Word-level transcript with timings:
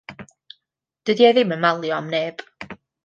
Dydi 1.09 1.27
e 1.27 1.31
ddim 1.37 1.53
yn 1.57 1.61
malio 1.67 1.93
am 1.99 2.11
neb. 2.15 2.43